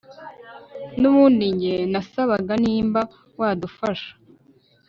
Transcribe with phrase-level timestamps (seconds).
[0.99, 3.01] nubundi njye nasabaga nimba
[3.39, 4.11] wadufasha